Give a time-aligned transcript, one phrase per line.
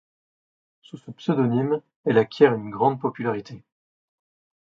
[0.81, 3.61] Sous ce pseudonyme, elle acquiert une grande popularité.